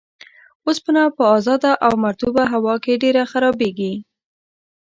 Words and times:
اوسپنه 0.67 1.01
په 1.17 1.23
ازاده 1.37 1.71
او 1.85 1.93
مرطوبه 2.05 2.43
هوا 2.53 2.75
کې 2.83 3.01
ډیر 3.03 3.15
خرابیږي. 3.31 3.93